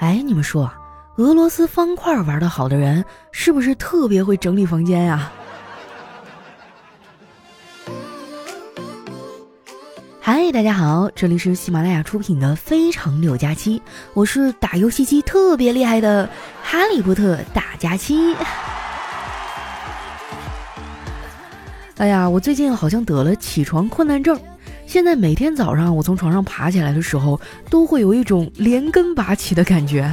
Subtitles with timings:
[0.00, 0.72] 哎，你们说，
[1.16, 5.30] 俄罗斯方块玩的好的人，是不是特别会整理房间呀？
[10.18, 13.78] 嗨，大家好，这里是喜马拉雅出品的《非常六加七》，
[14.14, 16.26] 我是打游戏机特别厉害的
[16.62, 18.34] 哈利波特大假期。
[22.00, 24.40] 哎呀，我最近好像得了起床困难症。
[24.86, 27.38] 现在每天早上我从床上爬起来的时候，
[27.68, 30.10] 都会有一种连根拔起的感觉。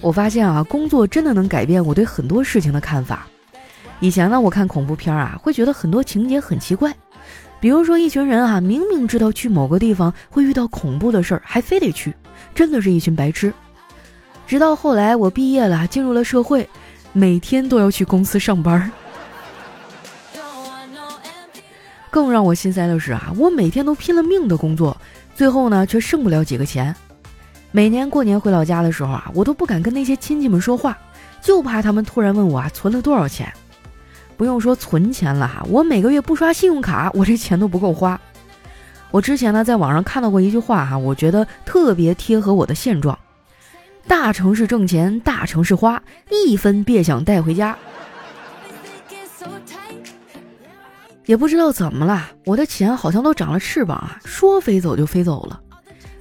[0.00, 3.26] 我发现啊，工作真的能改变我对很多事情的看法。
[3.98, 6.94] 以前呢，我看恐怖片啊，会觉得很多情节很奇怪，
[7.58, 12.14] 比如说一群人啊，明明知道去某个地方会遇到恐怖的事儿，还非得去，
[12.54, 13.52] 真的是一群白痴。
[14.46, 16.68] 直到后来我毕业了，进入了社会，
[17.12, 18.88] 每天都要去公司上班。
[22.10, 24.96] 更让我心塞的是啊，我每天都拼了命的工作，
[25.34, 26.94] 最后呢却剩不了几个钱。
[27.70, 30.96] 每年过年回老家的时候啊，我都不敢跟那些亲戚们说话，
[31.42, 33.52] 就怕他们突然问我啊存了多少钱。
[34.36, 38.18] 不用说存钱了哈，我每个月不刷信用卡，我这钱都不够花。
[39.10, 43.18] 我之前呢在网上看到过一句话哈，我觉得特别贴合我的现状：
[44.06, 47.76] 大城市挣钱，大城市花，一分别想带回家。
[51.28, 55.60] 也不知道怎么了，我的钱好像都长了翅膀啊，说飞走就飞走了。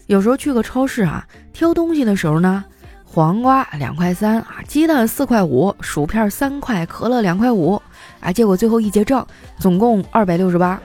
[0.07, 2.65] 有时候去个超市啊，挑东西的时候呢，
[3.05, 7.81] 黄瓜两块三啊，鸡蛋四块五，薯片三块，可乐两块五，
[8.19, 9.25] 啊，结果最后一结账，
[9.57, 10.77] 总共二百六十八。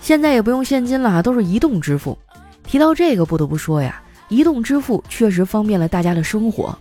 [0.00, 2.16] 现在也不用现金了，都是移动支付。
[2.64, 6.78] 提到这个，不得不说呀，移动支付确实方便了大家的生活。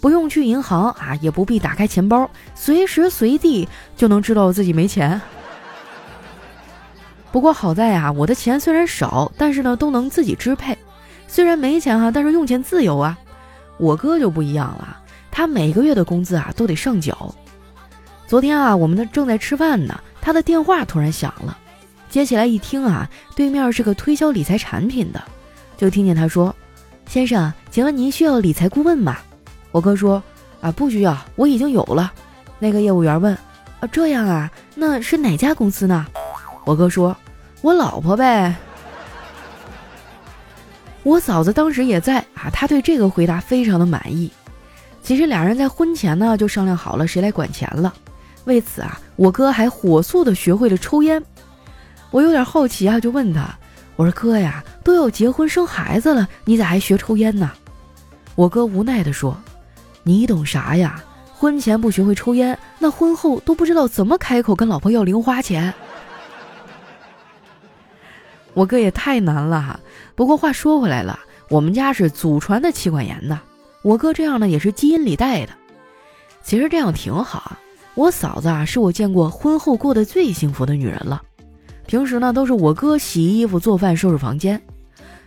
[0.00, 5.20] 不用去银行啊，也不必打开钱包，随时随地就能知道自己没钱。
[7.30, 10.76] 不过好在啊，我的钱虽然少，但是呢都能自己支配。
[11.28, 13.16] 虽然没钱哈，但是用钱自由啊。
[13.78, 17.34] 我哥就不一样了，他每个月的工资啊都得上缴。
[18.26, 21.56] 昨天啊，我们的正在吃饭呢，他的电话突然响了，
[22.08, 25.22] 接起来一听啊，对面是个推销理财产品的，
[25.76, 26.54] 就听见他说
[27.06, 29.16] ：“先生，请问您需要理财顾问吗？”
[29.72, 30.22] 我哥说
[30.60, 32.12] ：“啊，不需要，我已经有了。”
[32.58, 33.34] 那个业务员问
[33.80, 34.50] ：“啊，这样啊？
[34.74, 36.06] 那是哪家公司呢？”
[36.66, 37.16] 我哥说
[37.62, 38.54] ：“我老婆呗。”
[41.02, 44.30] 我嫂子当时也在啊，她对这个回答非常的满意。
[45.02, 47.92] 其实俩人在婚前呢就商量好了谁来管钱了。
[48.44, 51.22] 为此啊，我哥还火速的学会了抽烟。
[52.10, 53.48] 我有点好奇啊，就问他
[53.96, 57.50] ：“我说哥呀，都要结婚生孩子了，你咋还学抽烟呢？”
[58.36, 59.34] 我哥无奈的说。
[60.02, 61.02] 你懂啥呀？
[61.32, 65.72] 婚前不学会抽烟，那婚后都不知道怎么开口跟老婆要零花钱。
[68.52, 69.80] 我哥也太难了哈。
[70.14, 71.18] 不过话说回来了，
[71.48, 73.38] 我们家是祖传的妻管严的，
[73.82, 75.52] 我哥这样呢也是基因里带的。
[76.42, 77.56] 其实这样挺好。
[77.94, 81.22] 我嫂子啊是我见过婚后过得最幸福的女人了。
[81.86, 84.60] 平时呢都是我哥洗衣服、做饭、收拾房间。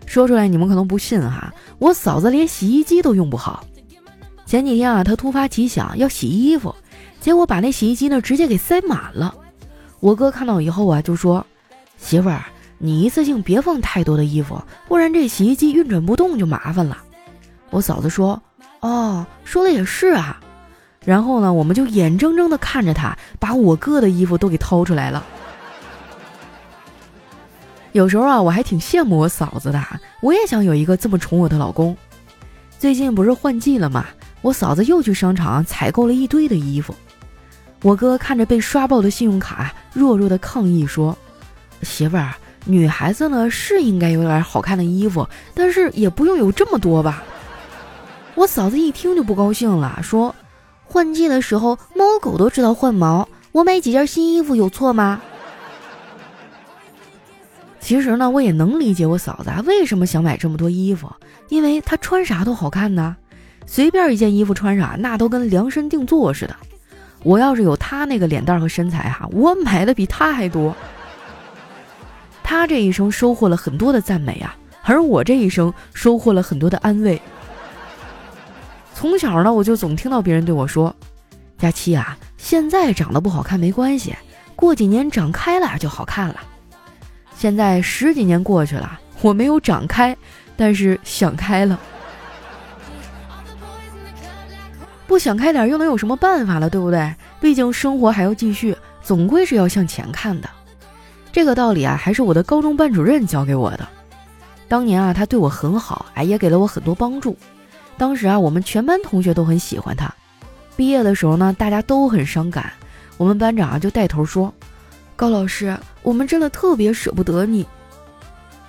[0.05, 3.65] 说出来你们可能不信哈，我嫂子连洗衣机都用不好。
[4.53, 6.75] 前几天啊，他突发奇想要洗衣服，
[7.19, 9.33] 结果把那洗衣机呢直接给塞满了。
[9.99, 11.43] 我哥看到以后啊，就说
[11.97, 12.45] ：“媳妇儿，
[12.77, 16.99] 你一次性别放太多的衣服，不然这洗衣机运转不动就麻烦了。”
[17.71, 18.39] 我嫂子说
[18.81, 20.39] ：“哦，说的也是啊。”
[21.03, 25.25] 然后呢，我们就眼睁睁地看着他把我哥的衣服都给掏出来了。
[27.93, 29.83] 有时候啊，我还挺羡慕我嫂子的，
[30.21, 31.97] 我也想有一个这么宠我的老公。
[32.77, 34.05] 最近不是换季了吗？
[34.43, 36.93] 我嫂子又去商场采购了一堆的衣服，
[37.81, 41.17] 我哥看着被刷爆的信用卡，弱弱的抗议说
[41.81, 42.33] ：“媳妇儿，
[42.65, 47.23] 女孩子呢是应该有点好看的衣服，但是也不用有这么多吧。”
[48.35, 50.35] 我嫂子一听就不高兴了，说
[50.83, 55.21] ：“换季的时候猫狗都知道换毛，我买几件新衣服有错吗？”
[57.79, 61.09] 其实呢，我也能理解我嫂子为什么想买这么多衣服，
[61.47, 63.15] 因为她穿啥都好看呢。
[63.65, 66.55] 随便一件衣服穿上，那都跟量身定做似的。
[67.23, 70.75] 我要是有她那个脸蛋和身材哈，我买的比她还多。
[72.43, 77.21] 她这一生收获了很多的赞美啊，而我这一生收获了很多的安慰。
[78.93, 80.93] 从小呢，我就总听到别人对我说
[81.57, 84.15] ：“佳期啊，现在长得不好看没关系，
[84.55, 86.35] 过几年长开了就好看了。”
[87.35, 90.15] 现在十几年过去了，我没有长开，
[90.55, 91.79] 但是想开了。
[95.13, 97.13] 不想开点又能有什么办法了，对不对？
[97.39, 100.49] 毕竟生活还要继续，总归是要向前看的。
[101.31, 103.87] 这个道理啊，还是我的高中班主任教给我的。
[104.67, 107.37] 当年啊，他对我很好，哎，也给了我很多帮助。
[107.95, 110.11] 当时啊，我们全班同学都很喜欢他。
[110.75, 112.73] 毕业的时候呢，大家都很伤感。
[113.17, 114.51] 我们班长啊就带头说
[115.15, 117.67] ：“高老师，我们真的特别舍不得你。”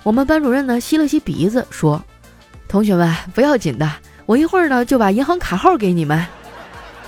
[0.03, 1.99] 我们班主任呢吸了吸鼻子说
[2.69, 3.91] ：“同学们不要紧的，
[4.25, 6.25] 我一会儿呢就把银行卡号给你们。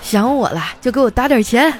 [0.00, 1.72] 想我了就给我打点钱。”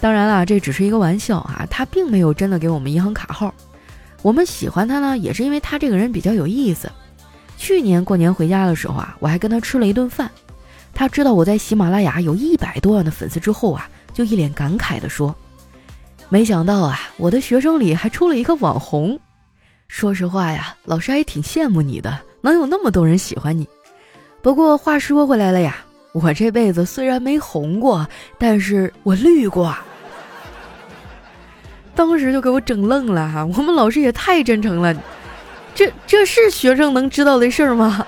[0.00, 3.54] 当然了，这只是一个玩笑啊，他并没有真的给我们银行卡号。
[4.22, 6.90] 我们喜欢他呢，也是因为他这个人比较有意思。
[7.58, 10.30] 去年过年回家的时候啊，我还跟他吃了一顿饭。
[10.94, 15.34] 他知道我在喜马拉雅有一百多万的粉丝之后啊，就一脸感慨地说
[16.30, 19.20] ：“没想到啊，我的学生里还出了一个网红。
[19.86, 23.68] 说实话呀，老师还挺羡慕你的，能有那么多人喜欢你。
[24.42, 25.76] 不过话说回来了呀，
[26.12, 28.06] 我这辈子虽然没红过，
[28.38, 29.74] 但是我绿过。”
[31.94, 34.94] 当时就给我整愣了哈，我们老师也太真诚了，
[35.74, 38.06] 这这是学生能知道的事儿吗？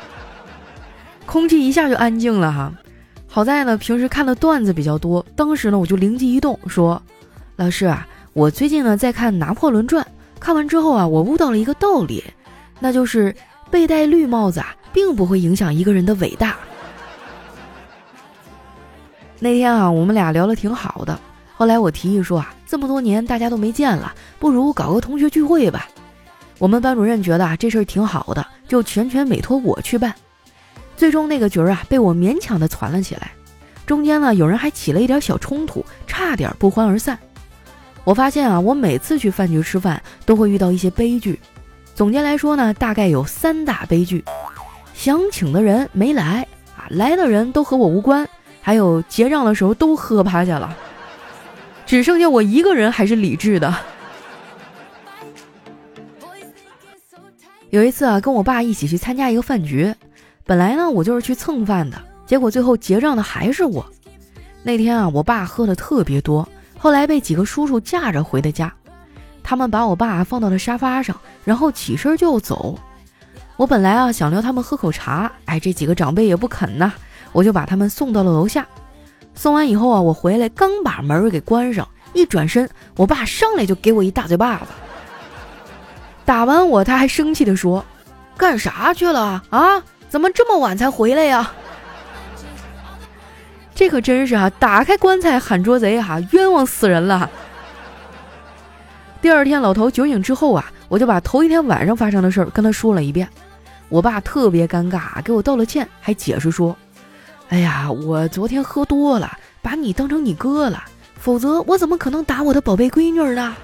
[1.26, 2.72] 空气一下就安静了哈，
[3.26, 5.24] 好在呢，平时看的段子比较多。
[5.36, 7.02] 当时呢，我就灵机一动说
[7.56, 10.02] ：“老师啊，我最近呢在看《拿破仑传》，
[10.40, 12.24] 看完之后啊，我悟到了一个道理，
[12.80, 13.34] 那就是
[13.72, 16.54] 被戴绿帽子啊，并不会影响一个人的伟大。”
[19.40, 21.18] 那天啊，我们俩聊得挺好的。
[21.56, 25.88] 后来我提议说啊，这么多年大家都没见了，不如搞个同学聚会吧。
[26.58, 30.14] 我们班主任觉得啊，这事儿挺好的，就全权委托我去办。
[30.96, 33.32] 最终那个局儿啊，被我勉强的攒了起来。
[33.86, 37.18] 中间呢，有人还起了一点小冲突，差点不欢而散。
[38.04, 41.40] 我发现啊，我每次去饭局吃饭，都会遇到一些悲剧。
[42.02, 44.24] 总结来说呢，大概有三大悲剧：
[44.92, 46.44] 想请的人没来
[46.76, 48.28] 啊，来的人都和我无关，
[48.60, 50.76] 还有结账的时候都喝趴下了，
[51.86, 53.72] 只剩下我一个人还是理智的。
[57.70, 59.94] 有一次啊，跟我爸一起去参加一个饭局。
[60.44, 61.96] 本来呢，我就是去蹭饭的，
[62.26, 63.86] 结果最后结账的还是我。
[64.64, 68.74] 那天啊，我爸喝的特别多，后来被几个叔叔架着回的家。
[69.44, 72.78] 他们把我爸放到了沙发上，然后起身就走。
[73.56, 76.92] 我本来啊想留他们喝口茶，哎，这几个长辈也不肯呐，
[77.32, 78.66] 我就把他们送到了楼下。
[79.34, 84.66] 送完以后啊，我回来刚把门给关上，一转身，我爸上来就给我一大嘴巴子。
[86.24, 87.84] 打完我，他还生气地说
[88.36, 91.50] ：“干啥去了啊？”怎么这么晚才回来呀？
[93.74, 94.50] 这可真是啊！
[94.58, 97.28] 打开棺材喊捉贼哈，冤枉死人了。
[99.22, 103.26] 第二天老头酒醒之后啊，我就把头一天晚上发生的事儿跟他说了一遍。
[103.88, 106.76] 我爸特别尴尬，给我道了歉，还解释说
[107.48, 110.84] ：“哎呀，我昨天喝多了，把你当成你哥了，
[111.18, 113.56] 否则我怎么可能打我的宝贝闺女呢？”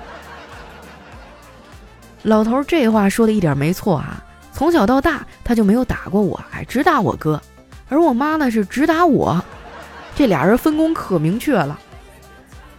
[2.24, 4.24] 老头这话说的一点没错啊。
[4.50, 7.38] 从小到大，他就没有打过我，还只打我哥，
[7.90, 9.38] 而我妈呢是只打我，
[10.16, 11.78] 这俩人分工可明确了。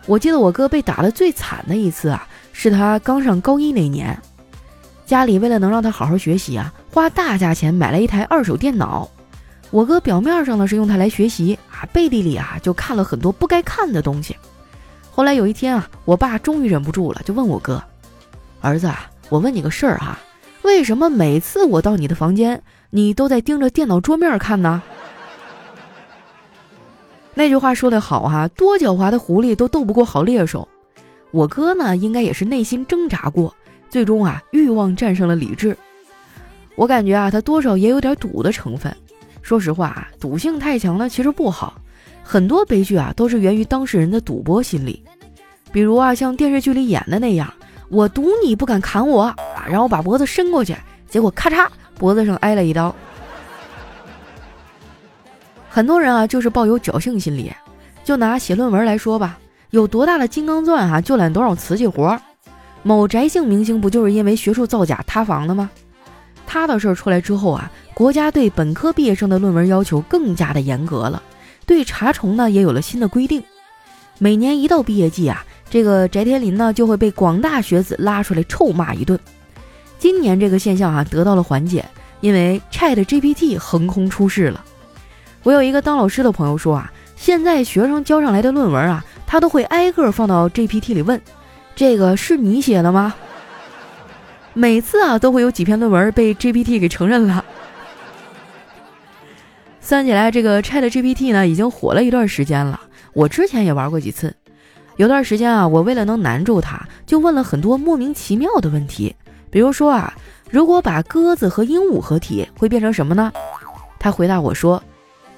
[0.08, 4.20] 我记得我哥被打的最惨的一次啊，是他刚上高一那年，
[5.10, 9.10] 家里为了能让他好好学习啊，花大价钱买了一台二手电脑。
[9.72, 14.38] 我哥表面上呢是用它来学习啊，背地里啊就看了很多不该看的东西。
[15.10, 17.84] 后来有一天啊，我爸终于忍不住了，就问我哥
[18.62, 20.16] ：“儿子，啊，我问你个事儿哈。”
[20.62, 22.62] 为什么每次我到你的房间，
[22.92, 24.84] 你都在盯着电脑桌面看呢？
[27.34, 30.68] 那句话说得好哈，多狡猾的狐狸都斗不过好猎手。
[31.32, 33.56] 我哥呢，应该也是内心挣扎过，
[33.90, 35.76] 最终啊，欲望战胜了理智。
[36.76, 38.96] 我感觉啊，他多少也有点赌的成分。
[39.42, 41.82] 说实话啊，赌性太强了，其实不好。
[42.24, 45.04] 很多悲剧啊，都是源于当事人的赌博心理。
[45.72, 47.52] 比如啊，像电视剧里演的那样。
[47.90, 49.36] 我赌你不敢砍我啊！
[49.68, 50.76] 然后把脖子伸过去，
[51.10, 51.68] 结果咔嚓，
[51.98, 52.96] 脖子上挨了一刀。
[55.68, 57.52] 很多人啊，就是抱有侥幸心理。
[58.04, 59.40] 就拿写论文来说吧，
[59.72, 62.20] 有多大的金刚钻啊，就揽多少瓷器活。
[62.84, 65.70] 某翟姓明星不就是因为学术造假塌房的吗？
[66.46, 71.22] 他的事儿出来之后啊，国家对本科毕业生的论文要求更加的严格了，
[71.66, 73.44] 对查重呢也有了新的规定。
[74.18, 75.46] 每年一到毕业季啊。
[75.72, 79.20] 这个翟天临呢，就会被广大学子拉出来臭骂一顿。
[80.00, 81.86] 今年这个现象啊，得到了缓解，
[82.22, 84.66] 因为 Chat GPT 横空出世了。
[85.44, 91.22] 我有一个当老师的朋友说啊，现在学生交上来的论文啊，他都会挨个放到 GPT 里问
[91.76, 93.16] ：“这个是你写的吗？”
[94.54, 97.46] 每次啊，都会有几篇论文被 GPT 给承认了。
[99.80, 102.82] 算起来，这个 Chat GPT 呢，已经火了一段时间了。
[103.14, 104.36] 我之前也玩过几次。
[104.98, 109.16] 有段时间啊，我为了能难住他，就问了很多莫名其妙的问题，
[109.50, 110.14] 比如说啊，
[110.50, 113.32] 如果把鸽子和鹦鹉合体，会变成什么呢？
[113.98, 114.84] 他回答我说：“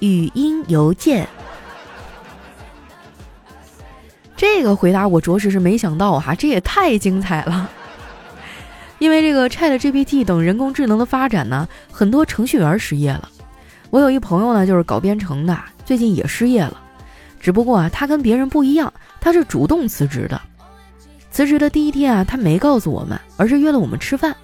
[0.00, 1.28] 语音邮件。”
[4.36, 7.70] 这个回答我着实是没想到哈，这也太精彩了。
[8.98, 13.28] 因为这个 Chat GPT 等人工智能的发展呢，很多程序员失业了。
[13.90, 16.80] 我有一朋友呢，就是搞编程的，最近也失业了。
[17.40, 20.40] 只不过啊，他跟别人不一样，他是主动辞职的。
[21.30, 24.34] 辞职的第一天啊，他没告诉我们，而是约了我们吃饭。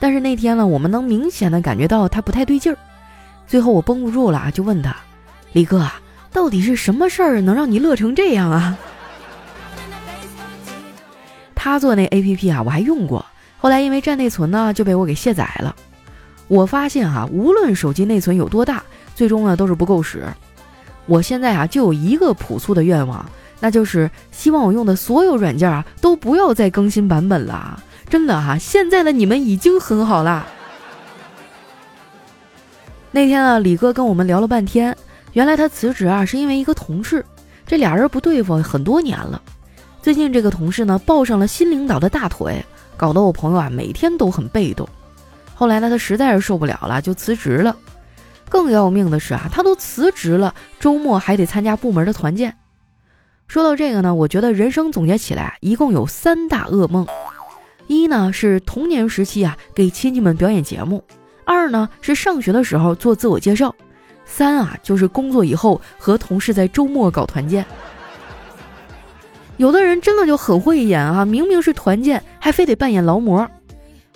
[0.00, 2.78] 但是那天呢，我们能明显的感觉到他不太对劲儿。
[3.46, 4.96] 最后我绷不住了，就问他
[5.52, 6.00] ：“李哥啊，
[6.32, 8.76] 到底是什么事儿能让你乐成这样啊？”
[11.62, 13.22] 他做那 A P P 啊，我还用过。
[13.58, 15.76] 后来因为占内存呢，就被我给卸载了。
[16.48, 18.82] 我发现啊，无论手机内存有多大，
[19.14, 20.24] 最终呢都是不够使。
[21.04, 23.28] 我现在啊就有一个朴素的愿望，
[23.60, 27.78] 那就是希望我用的所有软件啊都不要再更新版本了。
[28.08, 30.46] 真的哈，现在的你们已经很好啦。
[33.10, 34.96] 那天啊，李哥跟我们聊了半天，
[35.34, 37.22] 原来他辞职啊是因为一个同事，
[37.66, 39.42] 这俩人不对付很多年了。
[40.02, 42.64] 最近这个同事呢抱上了新领导的大腿。
[42.96, 44.86] 搞得我朋友啊每天都很被动，
[45.54, 47.74] 后来呢他实在是受不了了，就辞职了。
[48.48, 52.54] 更要命的是啊，他都辞职了，周末还得参加部门的团建。
[53.46, 57.06] 说到这个呢，我觉得人生总结起来一共有三大噩梦：
[57.86, 60.98] 一呢是童年时期啊给亲戚们表演节目；
[61.46, 63.70] 二呢是上学的时候做自我介绍；
[64.26, 67.64] 三啊就是工作以后和同事在周末搞团建。
[69.60, 73.46] 有的人真的就很会演啊，明明是团建，还非得扮演劳模。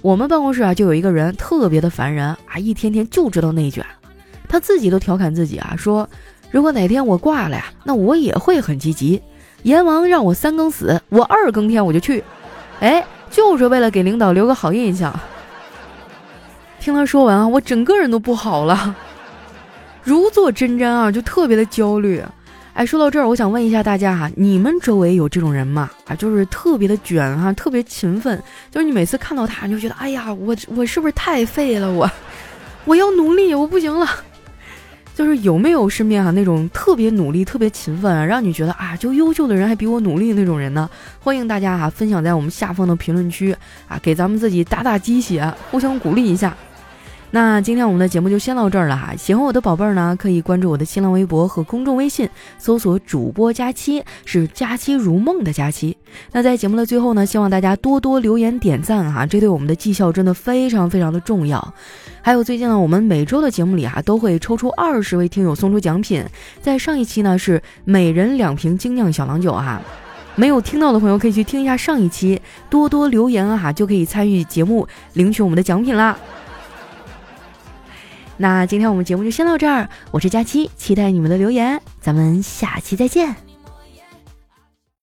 [0.01, 3.85] 我们办公室啊，就有一个人特别的烦人啊，一天天就知道内卷。
[4.49, 6.09] 他自己都调侃自己啊，说
[6.51, 9.23] 如果哪天我挂了呀，那我也会很积极。
[9.65, 12.25] 阎王让我三更死，我二更天我就去。
[12.81, 15.15] 哎，就是为了给领导留个好印象。
[16.81, 18.97] 听他说完啊，我整个人都不好了，
[20.03, 22.23] 如坐针毡啊，就特别的焦虑。
[22.75, 25.89] 哎，说到这儿，我想问一下大家哈，你们周围有这种人吗？
[26.07, 28.37] 啊，就是特别的卷哈，特别勤奋，
[28.69, 31.93] 就是你每次看到他，你就觉得，哎呀，我我是不是太废了？
[31.93, 32.11] 我
[32.85, 34.09] 我要努力，我不行了。
[35.15, 40.91] 就是有没有身边啊那种特别努力、特别勤奋，啊让你觉得啊，就优秀的人还比我努力那种人呢？
[41.21, 43.55] 欢迎大家哈分享在我们下方的评论区
[43.87, 46.57] 啊，给咱们自己打打鸡血，互相鼓励一下。
[47.35, 55.97] 那今天我们的节目就先到这儿了哈，喜欢我的宝贝儿呢，可以关注我的新浪微博和公众微信，搜索主播佳期，是佳期如梦的佳期。
[56.31, 61.75] 那在节目的最后呢，希望大家多多留言点赞哈，这对我们的绩效真的非常非常的重要。
[62.23, 66.25] 还有最近呢，我们每周的节目里哈，都会抽出二十位听友送出奖品，
[66.63, 69.83] 在上一期呢是每人两瓶精酿小郎酒哈，
[70.37, 76.17] 没有听到的朋友可以去听一下上一期，多多留言啊哈，就可以参与节目领取我们的奖品啦。
[78.37, 83.54] 那今天我们节目就先到这儿，我是佳期，期待你们的留言，咱们下期再见。